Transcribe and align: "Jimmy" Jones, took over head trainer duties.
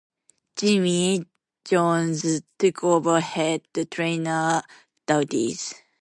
"Jimmy" 0.55 1.27
Jones, 1.63 2.41
took 2.57 2.83
over 2.83 3.19
head 3.19 3.61
trainer 3.91 4.63
duties. 5.05 5.75